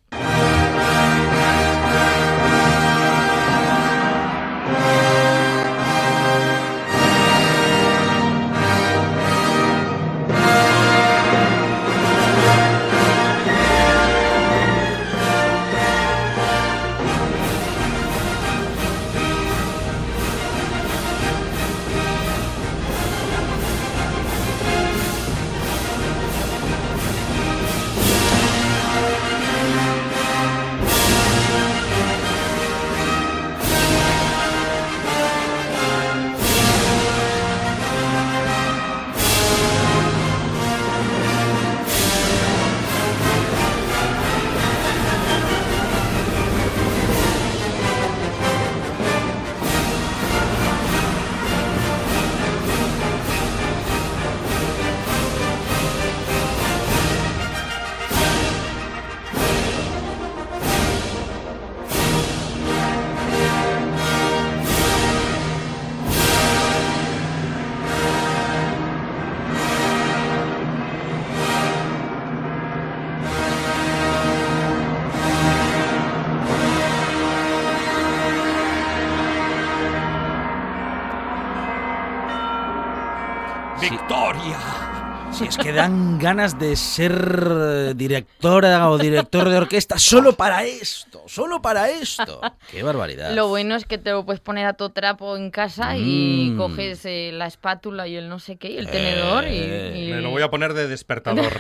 Dan 85.74 86.20
ganas 86.20 86.58
de 86.60 86.76
ser 86.76 87.96
directora 87.96 88.90
o 88.90 88.98
director 88.98 89.50
de 89.50 89.58
orquesta 89.58 89.98
solo 89.98 90.34
para 90.34 90.64
esto, 90.64 91.24
solo 91.28 91.62
para 91.62 91.90
esto. 91.90 92.40
¡Qué 92.72 92.84
barbaridad! 92.84 93.32
Lo 93.34 93.48
bueno 93.48 93.76
es 93.76 93.86
que 93.86 93.98
te 93.98 94.12
lo 94.12 94.26
puedes 94.26 94.40
poner 94.42 94.66
a 94.68 94.74
todo 94.74 94.92
trapo 94.92 95.36
en 95.36 95.50
casa 95.52 95.98
y 95.98 96.52
Mm. 96.52 96.58
coges 96.58 97.06
eh, 97.06 97.32
la 97.34 97.48
espátula 97.48 98.08
y 98.08 98.16
el 98.16 98.30
no 98.30 98.40
sé 98.40 98.58
qué 98.58 98.70
y 98.72 98.78
el 98.78 98.90
tenedor 98.90 99.46
y, 99.46 99.50
Eh, 99.58 100.06
y- 100.08 100.12
Me 100.12 100.22
lo 100.22 100.30
voy 100.30 100.42
a 100.44 100.50
poner 100.50 100.74
de 100.74 100.88
despertador. 100.88 101.52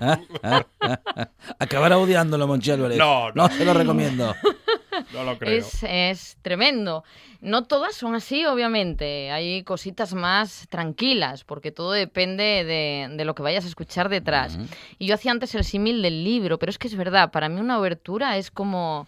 Acabará 1.58 1.98
odiándolo, 1.98 2.46
Monchi 2.46 2.70
Álvarez. 2.70 2.98
No, 2.98 3.30
no. 3.32 3.48
se 3.48 3.64
lo 3.64 3.74
recomiendo. 3.74 4.34
No 5.12 5.24
lo 5.24 5.38
creo. 5.38 5.58
es, 5.58 5.82
es 5.82 6.36
tremendo. 6.42 7.04
No 7.40 7.64
todas 7.64 7.94
son 7.94 8.14
así, 8.14 8.44
obviamente. 8.44 9.30
Hay 9.30 9.62
cositas 9.64 10.12
más 10.14 10.66
tranquilas, 10.68 11.44
porque 11.44 11.72
todo 11.72 11.92
depende 11.92 12.64
de, 12.64 13.08
de 13.16 13.24
lo 13.24 13.34
que 13.34 13.42
vayas 13.42 13.64
a 13.64 13.68
escuchar 13.68 14.08
detrás. 14.08 14.58
Y 14.98 15.06
yo 15.06 15.14
hacía 15.14 15.32
antes 15.32 15.54
el 15.54 15.64
símil 15.64 16.02
del 16.02 16.22
libro, 16.24 16.58
pero 16.58 16.70
es 16.70 16.78
que 16.78 16.88
es 16.88 16.96
verdad, 16.96 17.30
para 17.30 17.48
mí 17.48 17.60
una 17.60 17.78
obertura 17.78 18.36
es 18.36 18.50
como, 18.50 19.06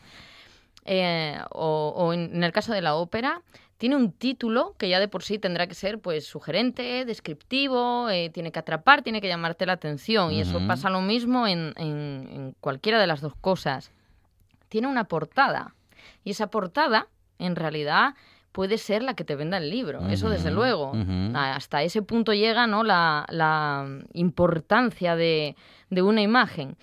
eh, 0.85 1.39
o, 1.51 1.93
o 1.97 2.13
en, 2.13 2.43
el 2.43 2.53
caso 2.53 2.73
de 2.73 2.81
la 2.83 2.95
ópera, 2.95 3.43
tiene 3.79 3.97
un 3.97 4.13
título 4.13 4.75
que 4.79 4.89
ya 4.89 5.01
de 5.01 5.09
por 5.09 5.25
sí 5.25 5.39
tendrá 5.39 5.67
que 5.67 5.75
ser 5.75 5.99
pues 5.99 6.25
sugerente, 6.27 7.05
descriptivo, 7.05 8.09
eh, 8.11 8.31
tiene 8.31 8.53
que 8.53 8.61
atrapar, 8.61 9.03
tiene 9.03 9.21
que 9.21 9.29
llamarte 9.29 9.67
la 9.67 9.73
atención. 9.73 10.33
Y 10.33 10.41
eso 10.41 10.61
pasa 10.69 10.89
lo 10.89 11.01
mismo 11.01 11.47
en, 11.49 11.73
en- 11.77 12.29
en 12.33 12.55
cualquiera 12.61 13.01
de 13.01 13.07
las 13.09 13.21
dos 13.21 13.35
cosas. 13.41 13.91
Tiene 14.73 14.89
una 14.89 15.05
portada. 15.05 15.75
Y 16.25 16.31
esa 16.31 16.47
portada, 16.47 17.09
en 17.39 17.57
realidad, 17.57 18.15
puede 18.53 18.79
ser 18.79 19.03
la 19.03 19.13
que 19.13 19.23
te 19.23 19.37
venda 19.37 19.59
el 19.59 19.69
libro. 19.69 20.09
Eso 20.09 20.31
desde 20.31 20.51
luego. 20.51 20.93
Hasta 21.35 21.83
ese 21.83 22.01
punto 22.01 22.33
llega 22.33 22.67
¿no? 22.67 22.83
la, 22.83 23.27
la 23.29 23.87
importancia 24.15 25.15
de, 25.15 25.57
de 25.91 26.01
una 26.01 26.23
imagen. 26.23 26.79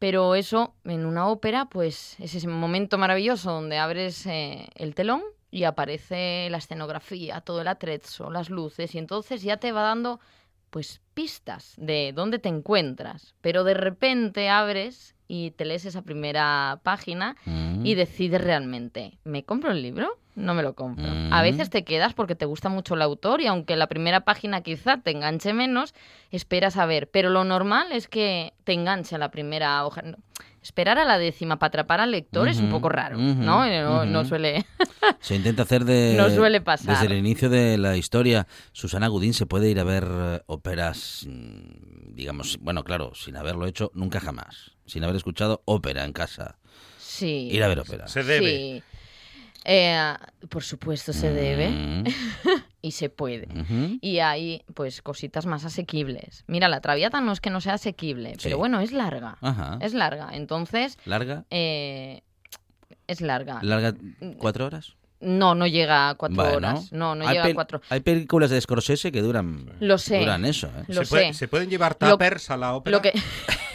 Pero 0.00 0.34
eso, 0.34 0.74
en 0.82 1.06
una 1.06 1.28
ópera, 1.28 1.66
pues 1.66 2.16
es 2.18 2.34
ese 2.34 2.48
momento 2.48 2.98
maravilloso 2.98 3.52
donde 3.52 3.78
abres 3.78 4.26
eh, 4.26 4.68
el 4.74 4.96
telón 4.96 5.22
y 5.52 5.62
aparece 5.62 6.48
la 6.50 6.58
escenografía, 6.58 7.40
todo 7.40 7.60
el 7.60 7.68
atrezzo, 7.68 8.32
las 8.32 8.50
luces, 8.50 8.96
y 8.96 8.98
entonces 8.98 9.42
ya 9.42 9.58
te 9.58 9.70
va 9.70 9.82
dando 9.82 10.18
pues 10.70 11.00
pistas 11.14 11.74
de 11.76 12.12
dónde 12.14 12.38
te 12.38 12.48
encuentras. 12.48 13.34
Pero 13.40 13.64
de 13.64 13.74
repente 13.74 14.48
abres 14.48 15.14
y 15.26 15.50
te 15.52 15.64
lees 15.64 15.84
esa 15.84 16.02
primera 16.02 16.80
página 16.82 17.36
Mm. 17.44 17.84
y 17.84 17.94
decides 17.94 18.40
realmente, 18.42 19.18
¿me 19.24 19.44
compro 19.44 19.70
el 19.72 19.82
libro? 19.82 20.08
No 20.38 20.54
me 20.54 20.62
lo 20.62 20.74
compro. 20.74 21.04
A 21.30 21.40
Mm. 21.40 21.42
veces 21.42 21.68
te 21.68 21.82
quedas 21.84 22.14
porque 22.14 22.34
te 22.36 22.44
gusta 22.46 22.68
mucho 22.68 22.94
el 22.94 23.02
autor 23.02 23.40
y 23.40 23.46
aunque 23.46 23.74
la 23.76 23.88
primera 23.88 24.20
página 24.20 24.60
quizá 24.62 24.98
te 24.98 25.10
enganche 25.10 25.52
menos, 25.52 25.94
esperas 26.30 26.76
a 26.76 26.86
ver. 26.86 27.10
Pero 27.10 27.28
lo 27.30 27.44
normal 27.44 27.90
es 27.92 28.06
que 28.08 28.52
te 28.64 28.72
enganche 28.72 29.16
a 29.16 29.18
la 29.18 29.30
primera 29.30 29.84
hoja. 29.84 30.02
No, 30.02 30.16
Esperar 30.62 30.98
a 30.98 31.04
la 31.04 31.18
décima 31.18 31.58
para 31.58 31.68
atrapar 31.68 32.00
al 32.00 32.10
lector 32.10 32.48
es 32.48 32.58
un 32.58 32.68
poco 32.68 32.88
raro, 32.88 33.16
¿no? 33.16 33.64
Eh, 33.64 33.80
No, 33.82 34.04
no 34.04 34.20
ujú. 34.20 34.28
suele... 34.28 34.66
Se 35.20 35.34
intenta 35.34 35.62
hacer 35.62 35.84
de. 35.84 36.14
No 36.16 36.28
suele 36.30 36.60
pasar. 36.60 36.90
Desde 36.94 37.06
el 37.06 37.18
inicio 37.18 37.48
de 37.48 37.78
la 37.78 37.96
historia, 37.96 38.46
Susana 38.72 39.08
Gudín 39.08 39.34
se 39.34 39.46
puede 39.46 39.70
ir 39.70 39.80
a 39.80 39.84
ver 39.84 40.06
eh, 40.08 40.40
óperas, 40.46 41.26
mm, 41.28 42.14
digamos, 42.14 42.58
bueno, 42.60 42.84
claro, 42.84 43.12
sin 43.14 43.36
haberlo 43.36 43.66
hecho 43.66 43.90
nunca 43.94 44.20
jamás. 44.20 44.72
Sin 44.86 45.04
haber 45.04 45.16
escuchado 45.16 45.62
ópera 45.64 46.04
en 46.04 46.12
casa. 46.12 46.58
Sí. 46.98 47.48
Ir 47.50 47.62
a 47.62 47.68
ver 47.68 47.80
ópera. 47.80 48.06
Se 48.08 48.22
debe. 48.22 48.50
Sí. 48.50 48.82
Eh, 49.70 50.14
por 50.48 50.62
supuesto 50.64 51.12
se 51.12 51.30
debe 51.30 51.68
Mm, 51.68 52.04
y 52.82 52.92
se 52.92 53.10
puede. 53.10 53.48
Y 54.00 54.20
hay, 54.20 54.62
pues, 54.74 55.02
cositas 55.02 55.44
más 55.44 55.66
asequibles. 55.66 56.44
Mira, 56.46 56.68
la 56.68 56.80
Traviata 56.80 57.20
no 57.20 57.32
es 57.32 57.40
que 57.40 57.50
no 57.50 57.60
sea 57.60 57.74
asequible, 57.74 58.30
Sí. 58.32 58.38
pero 58.44 58.56
bueno, 58.56 58.80
es 58.80 58.92
larga. 58.92 59.36
Ajá. 59.42 59.76
Es 59.82 59.92
larga. 59.92 60.30
Entonces, 60.32 60.96
¿Larga? 61.04 61.44
eh, 61.50 62.22
es 63.06 63.20
larga. 63.20 63.58
¿Larga 63.62 63.94
cuatro 64.38 64.64
horas? 64.66 64.94
No, 65.20 65.54
no 65.54 65.66
llega 65.66 66.10
a 66.10 66.14
cuatro 66.14 66.36
Bueno, 66.36 66.56
horas. 66.56 66.92
No, 66.92 67.14
no 67.14 67.26
hay 67.28 67.36
llega 67.36 67.48
a 67.48 67.54
cuatro. 67.54 67.80
Hay 67.90 68.00
películas 68.00 68.50
de 68.50 68.60
Scorsese 68.60 69.10
que 69.12 69.20
duran, 69.20 69.66
Lo 69.80 69.98
sé. 69.98 70.20
duran 70.20 70.44
eso. 70.44 70.68
¿eh? 70.68 70.84
Lo 70.88 71.04
¿Se, 71.04 71.10
puede- 71.10 71.32
sé. 71.32 71.40
¿Se 71.40 71.48
pueden 71.48 71.68
llevar 71.68 71.96
Lo- 72.00 72.10
tuppers 72.12 72.50
a 72.50 72.56
la 72.56 72.74
ópera? 72.74 72.96
Lo 72.96 73.02
que... 73.02 73.12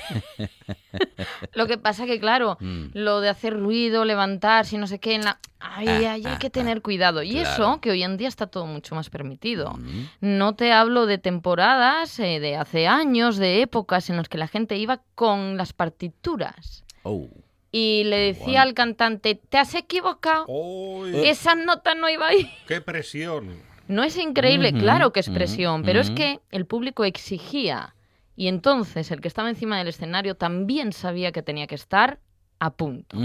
lo 1.54 1.68
que 1.68 1.78
pasa 1.78 2.06
que, 2.06 2.20
claro, 2.20 2.58
Mm. 2.60 2.88
lo 2.94 3.22
de 3.22 3.30
hacer 3.30 3.54
ruido, 3.60 4.06
levantarse 4.06 4.76
y 4.76 4.80
no 4.80 4.88
sé 4.88 5.00
qué, 5.00 5.16
en 5.16 5.26
la... 5.26 5.40
Ay, 5.60 5.88
Ah, 5.88 5.96
ay, 5.98 6.06
hay 6.06 6.24
ah, 6.26 6.38
que 6.40 6.48
ah. 6.48 6.52
tener 6.52 6.82
cuidado. 6.82 7.24
Y 7.24 7.32
Claro. 7.34 7.50
eso, 7.50 7.82
que 7.82 7.92
hoy 7.92 8.04
en 8.04 8.18
día 8.18 8.28
está 8.28 8.48
todo 8.48 8.66
mucho 8.66 8.96
más 8.96 9.10
permitido. 9.10 9.74
Mm. 9.74 10.06
No 10.22 10.56
te 10.56 10.72
hablo 10.74 11.06
de 11.06 11.18
temporadas 11.18 12.20
eh, 12.20 12.40
de 12.40 12.56
hace 12.58 12.88
años, 12.88 13.38
de 13.38 13.62
épocas 13.62 14.10
en 14.10 14.18
las 14.18 14.30
que 14.30 14.38
la 14.38 14.48
gente 14.48 14.78
iba 14.78 15.02
con 15.16 15.58
las 15.58 15.74
partituras. 15.74 16.84
Oh. 17.04 17.28
Y 17.72 18.04
le 18.06 18.18
decía 18.18 18.62
al 18.62 18.74
cantante, 18.76 19.34
te 19.36 19.58
has 19.58 19.74
equivocado, 19.74 20.46
¡Uy! 20.48 21.28
esa 21.28 21.56
nota 21.56 21.96
no 21.96 22.08
iba 22.10 22.28
ahí. 22.28 22.52
¡Qué 22.68 22.82
presión! 22.82 23.62
No 23.88 24.04
es 24.04 24.16
increíble, 24.18 24.72
claro 24.74 25.12
que 25.12 25.20
es 25.20 25.30
presión, 25.30 25.84
pero 25.84 26.00
es 26.00 26.10
que 26.12 26.40
el 26.52 26.66
público 26.66 27.04
exigía 27.04 27.96
Y 28.36 28.48
entonces 28.48 29.12
el 29.12 29.22
que 29.22 29.28
estaba 29.28 29.50
encima 29.50 29.78
del 29.78 29.88
escenario 29.88 30.36
también 30.36 30.92
sabía 30.94 31.32
que 31.32 31.42
tenía 31.44 31.68
que 31.68 31.76
estar 31.76 32.20
a 32.60 32.70
punto, 32.72 33.18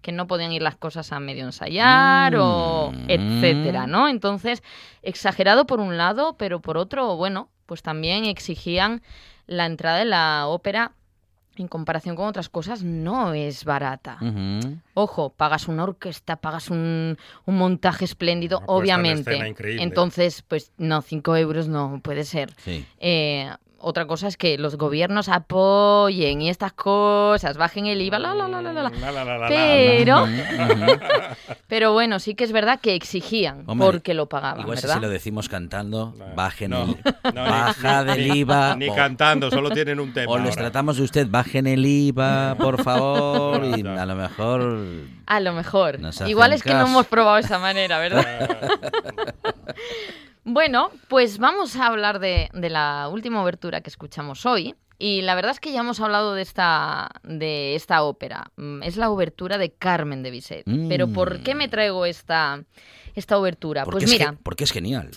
que 0.00 0.10
no 0.12 0.26
podían 0.26 0.52
ir 0.52 0.62
las 0.62 0.76
cosas 0.76 1.12
a 1.12 1.20
medio 1.20 1.44
ensayar 1.44 2.34
o 2.38 2.92
Mm. 2.92 3.10
etcétera, 3.10 3.86
¿no? 3.86 4.08
Entonces, 4.08 4.62
exagerado 5.02 5.66
por 5.66 5.80
un 5.80 5.96
lado, 5.98 6.36
pero 6.38 6.60
por 6.60 6.78
otro, 6.78 7.14
bueno, 7.16 7.50
pues 7.66 7.82
también 7.82 8.24
exigían 8.24 9.02
la 9.46 9.66
entrada 9.66 10.00
en 10.02 10.10
la 10.10 10.46
ópera 10.46 10.92
en 11.58 11.68
comparación 11.68 12.16
con 12.16 12.26
otras 12.26 12.48
cosas 12.50 12.82
no 12.82 13.32
es 13.32 13.64
barata. 13.64 14.18
Ojo, 14.92 15.30
pagas 15.30 15.68
una 15.68 15.84
orquesta, 15.84 16.36
pagas 16.36 16.68
un, 16.70 17.16
un 17.46 17.56
montaje 17.56 18.04
espléndido, 18.04 18.58
en 18.58 18.64
obviamente. 18.68 19.30
escena 19.30 19.48
increíble. 19.48 19.82
Entonces, 19.82 20.42
pues 20.42 20.72
no, 20.76 21.00
cinco 21.00 21.34
euros 21.34 21.66
no 21.68 22.00
puede 22.02 22.24
ser. 22.24 22.52
Sí. 22.58 22.84
Eh, 22.98 23.50
otra 23.78 24.06
cosa 24.06 24.26
es 24.28 24.36
que 24.36 24.56
los 24.58 24.76
gobiernos 24.76 25.28
apoyen 25.28 26.40
y 26.42 26.48
estas 26.48 26.72
cosas, 26.72 27.56
bajen 27.56 27.86
el 27.86 28.00
IVA, 28.00 28.18
la, 28.18 28.34
la, 28.34 28.48
la, 28.48 28.62
la, 28.62 28.72
la, 28.72 28.82
la. 28.84 28.90
La, 28.90 29.12
la, 29.12 29.24
la, 29.24 29.24
la, 29.24 29.38
la. 29.38 29.48
Pero, 29.48 30.26
pero 31.68 31.92
bueno, 31.92 32.18
sí 32.18 32.34
que 32.34 32.44
es 32.44 32.52
verdad 32.52 32.80
que 32.80 32.94
exigían 32.94 33.64
Hombre, 33.66 33.86
porque 33.86 34.14
lo 34.14 34.28
pagaban, 34.28 34.60
Igual 34.60 34.78
si 34.78 34.82
¿verdad? 34.82 34.94
se 34.96 35.00
lo 35.02 35.08
decimos 35.10 35.48
cantando, 35.48 36.14
bajen 36.34 36.70
no, 36.70 36.82
el... 36.84 37.34
no, 37.34 37.42
baja 37.42 38.02
ni- 38.04 38.12
del 38.12 38.28
ni- 38.28 38.38
IVA. 38.40 38.76
Ni 38.78 38.88
o- 38.88 38.94
cantando, 38.94 39.50
solo 39.50 39.70
tienen 39.70 40.00
un 40.00 40.12
tema. 40.12 40.32
O 40.32 40.38
les 40.38 40.50
ahora. 40.50 40.62
tratamos 40.62 40.96
de 40.96 41.02
usted, 41.04 41.26
bajen 41.28 41.66
el 41.66 41.84
IVA, 41.84 42.54
por 42.58 42.82
favor, 42.82 43.62
y 43.64 43.86
a 43.86 44.06
lo 44.06 44.14
mejor... 44.16 44.78
A 45.26 45.40
lo 45.40 45.52
mejor. 45.52 45.98
Igual 46.26 46.52
es 46.52 46.62
que 46.62 46.70
no 46.72 46.80
caso. 46.80 46.90
hemos 46.92 47.06
probado 47.06 47.38
esa 47.38 47.58
manera, 47.58 47.98
¿verdad? 47.98 48.48
Bueno, 50.48 50.90
pues 51.08 51.38
vamos 51.38 51.74
a 51.74 51.86
hablar 51.88 52.20
de, 52.20 52.48
de 52.52 52.70
la 52.70 53.08
última 53.12 53.42
obertura 53.42 53.80
que 53.80 53.90
escuchamos 53.90 54.46
hoy. 54.46 54.76
Y 54.98 55.22
la 55.22 55.34
verdad 55.34 55.50
es 55.50 55.60
que 55.60 55.72
ya 55.72 55.80
hemos 55.80 56.00
hablado 56.00 56.34
de 56.34 56.42
esta, 56.42 57.10
de 57.24 57.74
esta 57.74 58.02
ópera. 58.04 58.52
Mm, 58.56 58.82
Es 58.84 58.96
la 58.96 59.10
obertura 59.10 59.58
de 59.58 59.72
Carmen 59.72 60.22
de 60.22 60.30
Bizet. 60.30 60.62
Mm. 60.66 60.88
Pero 60.88 61.08
¿por 61.08 61.40
qué 61.40 61.54
me 61.56 61.68
traigo 61.68 62.06
esta, 62.06 62.62
esta 63.14 63.36
obertura? 63.36 63.84
Porque, 63.84 63.96
Pues 63.98 64.04
es, 64.04 64.18
mira, 64.18 64.36
porque 64.42 64.62
es 64.64 64.70
genial. 64.72 65.10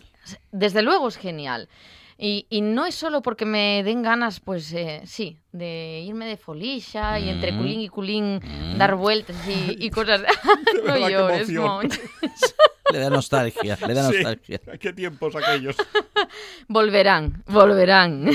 desde 0.51 0.81
luego 0.81 1.07
es 1.07 1.15
genial. 1.15 1.69
Y, 2.21 2.47
y 2.49 2.59
no 2.59 2.85
es 2.85 2.95
solo 2.95 3.21
porque 3.21 3.45
me 3.45 3.81
den 3.85 4.01
ganas, 4.03 4.41
pues 4.41 4.73
eh, 4.73 5.01
sí, 5.05 5.37
de 5.53 6.03
irme 6.05 6.25
de 6.25 6.35
folisha 6.35 7.17
y 7.17 7.29
entre 7.29 7.53
Mm. 7.53 7.57
culín 7.57 7.79
y 7.79 7.87
culín 7.87 8.41
Mm. 8.43 8.77
dar 8.77 8.95
vueltas 8.95 9.37
y, 9.47 9.77
y 9.79 9.89
cosas. 9.89 10.21
no 10.85 11.09
llores. 11.09 11.47
Le 12.91 12.97
da 12.99 13.09
nostalgia, 13.11 13.77
le 13.87 13.93
da 13.93 14.09
sí, 14.09 14.15
nostalgia. 14.15 14.59
Qué 14.79 14.91
tiempos 14.93 15.35
aquellos. 15.35 15.75
Volverán, 16.67 17.43
volverán. 17.47 18.25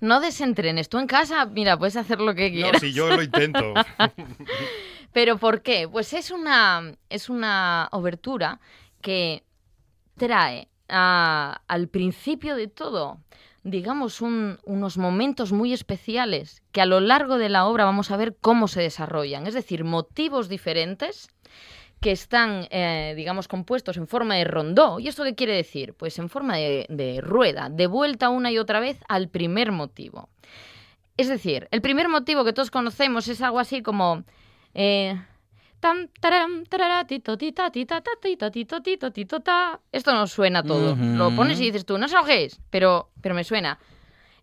no 0.00 0.20
desentrenes. 0.20 0.88
Tú 0.90 0.98
en 0.98 1.06
casa, 1.06 1.46
mira, 1.46 1.78
puedes 1.78 1.96
hacer 1.96 2.20
lo 2.20 2.34
que 2.34 2.50
No, 2.50 2.54
quieras. 2.54 2.80
si 2.82 2.92
yo 2.92 3.08
lo 3.08 3.22
intento. 3.22 3.72
Pero 5.12 5.38
¿por 5.38 5.62
qué? 5.62 5.88
Pues 5.88 6.12
es 6.12 6.30
una, 6.30 6.94
es 7.08 7.30
una 7.30 7.88
obertura 7.92 8.60
que 9.00 9.42
trae 10.18 10.68
al 10.88 11.88
principio 11.88 12.56
de 12.56 12.68
todo, 12.68 13.18
digamos, 13.64 14.20
un- 14.20 14.58
unos 14.64 14.98
momentos 14.98 15.52
muy 15.52 15.72
especiales 15.72 16.62
que 16.72 16.80
a 16.80 16.86
lo 16.86 17.00
largo 17.00 17.38
de 17.38 17.48
la 17.48 17.66
obra 17.66 17.84
vamos 17.84 18.10
a 18.10 18.16
ver 18.16 18.36
cómo 18.40 18.68
se 18.68 18.80
desarrollan. 18.80 19.46
Es 19.46 19.54
decir, 19.54 19.84
motivos 19.84 20.48
diferentes 20.48 21.28
que 22.00 22.12
están, 22.12 22.68
eh, 22.70 23.14
digamos, 23.16 23.48
compuestos 23.48 23.96
en 23.96 24.06
forma 24.06 24.34
de 24.36 24.44
rondó. 24.44 25.00
¿Y 25.00 25.08
esto 25.08 25.24
qué 25.24 25.34
quiere 25.34 25.54
decir? 25.54 25.94
Pues 25.94 26.18
en 26.18 26.28
forma 26.28 26.56
de, 26.56 26.86
de 26.88 27.20
rueda, 27.20 27.68
de 27.70 27.86
vuelta 27.86 28.28
una 28.28 28.52
y 28.52 28.58
otra 28.58 28.80
vez 28.80 29.00
al 29.08 29.28
primer 29.28 29.72
motivo. 29.72 30.28
Es 31.16 31.28
decir, 31.28 31.66
el 31.70 31.80
primer 31.80 32.08
motivo 32.08 32.44
que 32.44 32.52
todos 32.52 32.70
conocemos 32.70 33.28
es 33.28 33.40
algo 33.42 33.58
así 33.58 33.82
como... 33.82 34.24
eh, 34.74 35.18
tan, 35.80 36.10
taram, 36.20 36.64
tarara, 36.64 37.06
tito, 37.06 37.36
tita, 37.36 37.70
tita, 37.70 38.00
ta, 38.00 38.10
tito, 38.20 38.50
tito, 38.50 38.80
tito, 38.80 39.10
tito, 39.10 39.40
ta. 39.40 39.80
Esto 39.92 40.12
nos 40.12 40.32
suena 40.32 40.62
todo. 40.62 40.92
Ujú. 40.92 41.04
Lo 41.16 41.30
pones 41.34 41.60
y 41.60 41.64
dices 41.64 41.84
tú, 41.84 41.98
no 41.98 42.06
es, 42.06 42.60
pero, 42.70 43.10
pero 43.20 43.34
me 43.34 43.44
suena. 43.44 43.78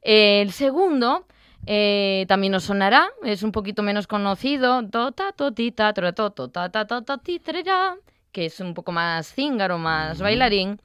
El 0.01 0.51
segundo 0.51 1.25
eh, 1.65 2.25
también 2.27 2.51
nos 2.51 2.63
sonará, 2.63 3.09
es 3.23 3.43
un 3.43 3.51
poquito 3.51 3.83
menos 3.83 4.07
conocido, 4.07 4.87
to, 4.89 5.11
ta, 5.11 5.31
to, 5.31 5.53
ti, 5.53 5.71
ta, 5.71 5.93
tra, 5.93 6.11
to, 6.11 6.31
to, 6.31 6.49
ta, 6.49 6.69
ta, 6.69 6.85
ta, 6.85 7.01
ta, 7.01 7.17
ti, 7.17 7.39
trera, 7.39 7.95
que 8.31 8.45
es 8.45 8.59
un 8.59 8.73
poco 8.73 8.91
más 8.91 9.33
cíngaro, 9.33 9.77
más 9.77 10.19
bailarín, 10.19 10.81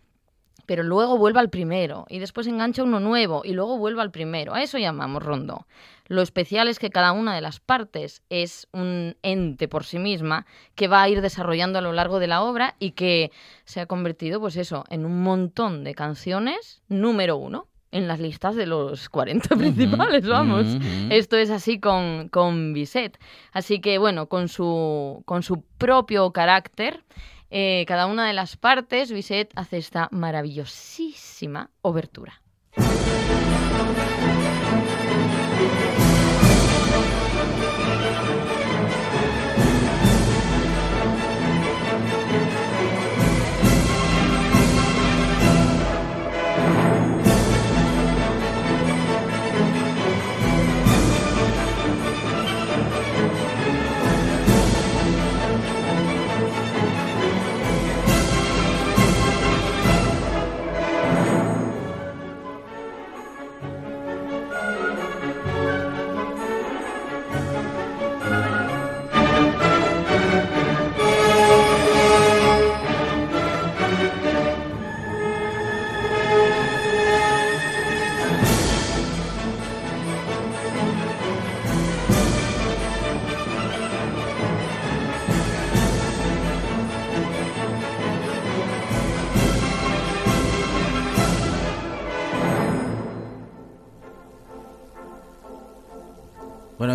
pero 0.68 0.82
luego 0.82 1.16
vuelve 1.16 1.40
al 1.40 1.48
primero 1.48 2.04
y 2.10 2.18
después 2.18 2.46
engancha 2.46 2.82
uno 2.82 3.00
nuevo 3.00 3.40
y 3.42 3.54
luego 3.54 3.78
vuelve 3.78 4.02
al 4.02 4.10
primero. 4.10 4.54
A 4.54 4.62
eso 4.62 4.76
llamamos 4.76 5.22
rondo. 5.22 5.66
Lo 6.08 6.20
especial 6.20 6.68
es 6.68 6.78
que 6.78 6.90
cada 6.90 7.12
una 7.12 7.34
de 7.34 7.40
las 7.40 7.58
partes 7.58 8.20
es 8.28 8.68
un 8.72 9.16
ente 9.22 9.66
por 9.66 9.84
sí 9.84 9.98
misma 9.98 10.44
que 10.74 10.86
va 10.86 11.00
a 11.02 11.08
ir 11.08 11.22
desarrollando 11.22 11.78
a 11.78 11.82
lo 11.82 11.94
largo 11.94 12.18
de 12.18 12.26
la 12.26 12.42
obra 12.42 12.76
y 12.78 12.90
que 12.90 13.32
se 13.64 13.80
ha 13.80 13.86
convertido, 13.86 14.40
pues 14.40 14.56
eso, 14.56 14.84
en 14.90 15.06
un 15.06 15.22
montón 15.22 15.84
de 15.84 15.94
canciones 15.94 16.82
número 16.86 17.38
uno 17.38 17.66
en 17.90 18.06
las 18.06 18.20
listas 18.20 18.54
de 18.54 18.66
los 18.66 19.08
40 19.08 19.56
principales, 19.56 20.26
vamos. 20.28 20.66
Esto 21.08 21.38
es 21.38 21.48
así 21.48 21.80
con, 21.80 22.28
con 22.28 22.74
Bizet. 22.74 23.18
Así 23.52 23.80
que, 23.80 23.96
bueno, 23.96 24.28
con 24.28 24.48
su, 24.48 25.22
con 25.24 25.42
su 25.42 25.62
propio 25.78 26.30
carácter, 26.32 27.04
eh, 27.50 27.84
cada 27.86 28.06
una 28.06 28.26
de 28.26 28.32
las 28.32 28.56
partes, 28.56 29.12
Bizet 29.12 29.52
hace 29.56 29.78
esta 29.78 30.08
maravillosísima 30.10 31.70
obertura. 31.82 32.42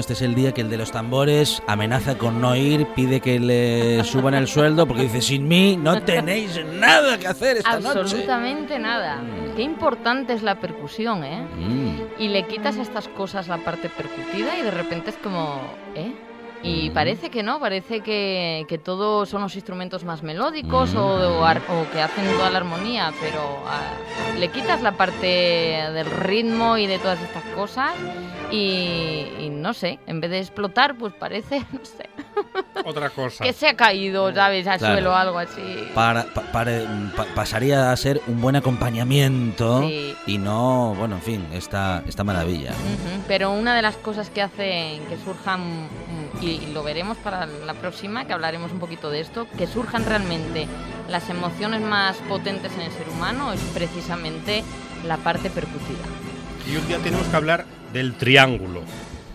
Este 0.04 0.14
es 0.14 0.22
el 0.22 0.36
día 0.36 0.52
que 0.54 0.60
el 0.60 0.70
de 0.70 0.76
los 0.76 0.92
tambores 0.92 1.64
amenaza 1.66 2.18
con 2.18 2.42
no 2.42 2.58
ir, 2.58 2.86
pide 2.88 3.22
que 3.22 3.40
le 3.40 4.04
suban 4.04 4.34
el 4.34 4.48
sueldo 4.50 4.86
porque 4.86 5.04
dice, 5.04 5.22
sin 5.22 5.48
mí 5.48 5.78
no 5.78 6.02
tenéis 6.02 6.60
nada 6.74 7.18
que 7.18 7.28
hacer 7.28 7.56
esta 7.58 7.80
noche. 7.80 8.00
Absolutamente 8.02 8.78
nada. 8.80 9.22
Mm. 9.22 9.56
Qué 9.56 9.62
importante 9.62 10.34
es 10.34 10.44
la 10.44 10.60
percusión, 10.60 11.24
¿eh? 11.24 11.42
Mm. 11.58 12.22
Y 12.22 12.28
le 12.28 12.46
quitas 12.48 12.78
a 12.78 12.82
estas 12.82 13.08
cosas 13.08 13.48
la 13.48 13.60
parte 13.60 13.88
percutida 13.88 14.58
y 14.60 14.64
de 14.64 14.72
repente 14.72 15.12
es 15.12 15.16
como, 15.24 15.62
¿eh? 15.96 16.12
Y 16.64 16.90
Mm. 16.90 16.94
parece 16.94 17.30
que 17.30 17.42
no, 17.42 17.60
parece 17.62 18.02
que, 18.02 18.66
que 18.68 18.78
todo 18.78 19.26
son 19.26 19.42
los 19.42 19.56
instrumentos 19.56 20.04
más 20.04 20.22
melódicos 20.22 20.94
Mm. 20.94 20.98
o, 20.98 21.16
o 21.16 21.44
o 21.46 21.92
que 21.94 22.02
hacen 22.02 22.26
toda 22.38 22.50
la 22.50 22.58
armonía, 22.58 23.14
pero 23.22 23.40
ah, 23.68 24.38
le 24.38 24.50
quitas 24.50 24.82
la 24.82 24.92
parte 24.94 25.28
del 25.28 26.12
ritmo 26.12 26.78
y 26.78 26.88
de 26.88 27.00
todas 27.00 27.22
estas 27.22 27.44
cosas 27.56 27.92
y, 28.58 29.46
y 29.46 29.50
no 29.50 29.74
sé, 29.74 29.98
en 30.06 30.22
vez 30.22 30.30
de 30.30 30.40
explotar, 30.40 30.96
pues 30.96 31.12
parece, 31.14 31.60
no 31.72 31.84
sé, 31.84 32.08
Otra 32.86 33.10
cosa. 33.10 33.44
que 33.44 33.52
se 33.52 33.68
ha 33.68 33.76
caído, 33.76 34.32
¿sabes? 34.34 34.68
Al 34.68 34.78
Claro. 34.78 34.94
suelo 34.94 35.12
o 35.12 35.16
algo 35.16 35.40
así. 35.40 35.62
Para, 35.96 36.26
pa- 36.26 36.42
pare- 36.52 36.86
pa- 37.16 37.26
pasaría 37.34 37.92
a 37.92 37.98
ser 37.98 38.22
un 38.28 38.42
buen 38.42 38.56
acompañamiento 38.56 39.82
Sí. 39.82 40.16
y 40.28 40.38
no, 40.38 40.94
bueno, 40.98 41.16
en 41.16 41.22
fin, 41.22 41.46
esta, 41.54 42.04
esta 42.08 42.24
maravilla. 42.24 42.72
Pero 43.28 43.52
una 43.52 43.76
de 43.76 43.82
las 43.82 43.96
cosas 43.98 44.30
que 44.30 44.42
hacen 44.44 45.04
que 45.08 45.18
surjan, 45.24 45.60
mm, 45.62 46.44
y 46.44 46.68
lo 46.74 46.84
veremos 46.84 47.18
para 47.18 47.46
la 47.48 47.74
próxima, 47.74 48.26
que 48.26 48.34
hablaremos 48.34 48.72
un 48.72 48.80
poquito 48.80 49.10
de 49.10 49.20
esto, 49.22 49.48
que 49.58 49.66
surjan 49.66 50.06
realmente 50.06 50.68
las 51.10 51.30
emociones 51.30 51.82
más 51.82 52.18
potentes 52.30 52.72
en 52.76 52.82
el 52.82 52.92
ser 52.92 53.10
humano 53.10 53.52
es 53.52 53.62
precisamente 53.74 54.64
la 55.08 55.18
parte 55.18 55.50
percutida. 55.50 56.04
Y 56.72 56.76
un 56.78 56.88
día 56.88 56.98
tenemos 57.00 57.26
que 57.28 57.36
hablar 57.36 57.66
del 57.94 58.16
triángulo. 58.16 58.82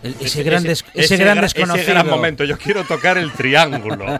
El- 0.01 0.15
ese, 0.21 0.43
gran, 0.43 0.63
des- 0.63 0.85
ese, 0.93 1.15
ese 1.15 1.17
gran 1.17 1.37
gra- 1.37 1.41
desconocido. 1.41 1.83
Ese 1.83 1.91
gran 1.91 2.07
momento. 2.07 2.43
Yo 2.45 2.57
quiero 2.57 2.83
tocar 2.85 3.17
el 3.17 3.31
triángulo 3.33 4.05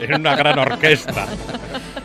en 0.00 0.14
una 0.14 0.34
gran 0.36 0.58
orquesta. 0.58 1.26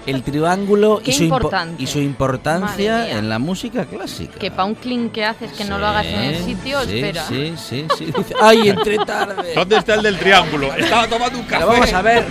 El 0.05 0.21
triángulo 0.23 1.01
y 1.05 1.11
su, 1.13 1.75
y 1.77 1.87
su 1.87 1.99
importancia 1.99 3.09
en 3.09 3.27
la 3.29 3.39
música 3.39 3.85
clásica. 3.85 4.37
Que 4.39 4.51
para 4.51 4.65
un 4.65 4.75
clean 4.75 5.09
que 5.09 5.23
haces 5.25 5.51
que 5.53 5.65
no 5.65 5.77
lo 5.79 5.87
hagas 5.87 6.05
en 6.05 6.19
el 6.19 6.37
Sí, 6.37 6.43
sitio, 6.55 6.81
sí, 6.83 6.95
espera. 6.99 7.25
Sí, 7.27 7.53
sí, 7.57 7.85
sí. 7.97 8.05
Dice, 8.05 8.35
¡Ay, 8.41 8.69
entré 8.69 8.97
tarde! 9.05 9.53
¿Dónde 9.55 9.77
está 9.77 9.95
el 9.95 10.03
del 10.03 10.17
triángulo? 10.17 10.73
Estaba 10.73 11.07
tomando 11.07 11.39
un 11.39 11.45
café. 11.45 11.55
Pero 11.63 11.67
vamos 11.67 11.93
a 11.93 12.01
ver. 12.01 12.25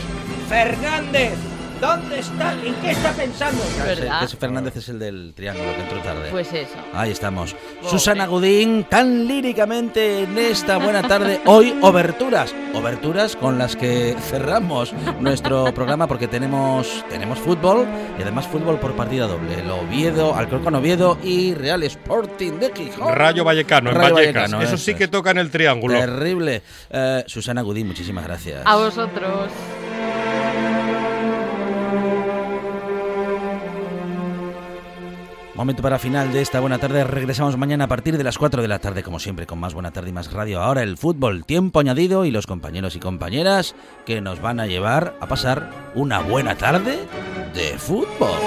Fernández, 0.48 1.32
¿dónde 1.82 2.20
está? 2.20 2.52
¿En 2.52 2.74
qué 2.76 2.92
está 2.92 3.12
pensando? 3.12 3.60
¿Verdad? 3.84 4.22
Ese 4.22 4.36
Fernández 4.36 4.76
es 4.76 4.88
el 4.88 5.00
del 5.00 5.34
triángulo 5.34 5.74
que 5.74 5.80
entró 5.82 5.98
tarde. 6.00 6.30
Pues 6.30 6.52
eso. 6.52 6.76
Ahí 6.94 7.10
estamos. 7.10 7.54
Pobre. 7.54 7.90
Susana 7.90 8.26
Gudín, 8.26 8.84
tan 8.88 9.26
líricamente 9.26 10.22
en 10.22 10.38
esta 10.38 10.78
buena 10.78 11.02
tarde. 11.02 11.40
Hoy, 11.44 11.76
oberturas. 11.82 12.54
Oberturas 12.72 13.34
con 13.34 13.58
las 13.58 13.74
que 13.74 14.16
cerramos 14.30 14.94
nuestro 15.20 15.74
programa 15.74 16.06
porque 16.06 16.28
tenemos, 16.28 17.04
tenemos 17.10 17.38
fútbol 17.40 17.86
y 18.16 18.22
además 18.22 18.46
fútbol 18.46 18.78
por 18.78 18.94
partida 18.94 19.26
doble. 19.26 19.58
El 19.58 19.70
Oviedo, 19.70 20.36
Alcorcón 20.36 20.76
Oviedo 20.76 21.18
y 21.22 21.54
Real 21.54 21.82
Sporting 21.82 22.52
de 22.60 22.72
Gijón. 22.72 23.12
Rayo 23.12 23.42
Vallecano, 23.42 23.90
en 23.90 23.96
Rayo 23.96 24.14
Vallecas. 24.14 24.34
Vallecano, 24.34 24.62
eso 24.62 24.74
eso 24.74 24.84
sí 24.84 24.92
es. 24.92 24.96
que 24.96 25.08
toca 25.08 25.32
en 25.32 25.38
el 25.38 25.50
triángulo. 25.50 25.98
Terrible. 25.98 26.62
Eh, 26.90 27.24
Susana 27.26 27.62
Gudín, 27.62 27.88
muchísimas 27.88 28.24
gracias. 28.24 28.62
A 28.64 28.76
vosotros. 28.76 29.50
Momento 35.62 35.80
para 35.80 36.00
final 36.00 36.32
de 36.32 36.42
esta 36.42 36.58
buena 36.58 36.78
tarde. 36.78 37.04
Regresamos 37.04 37.56
mañana 37.56 37.84
a 37.84 37.86
partir 37.86 38.18
de 38.18 38.24
las 38.24 38.36
4 38.36 38.62
de 38.62 38.66
la 38.66 38.80
tarde, 38.80 39.04
como 39.04 39.20
siempre, 39.20 39.46
con 39.46 39.60
más 39.60 39.74
buena 39.74 39.92
tarde 39.92 40.10
y 40.10 40.12
más 40.12 40.32
radio. 40.32 40.60
Ahora 40.60 40.82
el 40.82 40.96
fútbol, 40.96 41.44
tiempo 41.44 41.78
añadido 41.78 42.24
y 42.24 42.32
los 42.32 42.48
compañeros 42.48 42.96
y 42.96 42.98
compañeras 42.98 43.76
que 44.04 44.20
nos 44.20 44.42
van 44.42 44.58
a 44.58 44.66
llevar 44.66 45.14
a 45.20 45.28
pasar 45.28 45.70
una 45.94 46.18
buena 46.18 46.56
tarde 46.56 46.98
de 47.54 47.78
fútbol. 47.78 48.40